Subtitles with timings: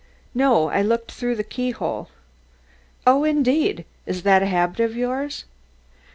[0.33, 2.09] "No, I looked through the keyhole."
[3.05, 5.45] "Oh, indeed; is that a habit of yours?"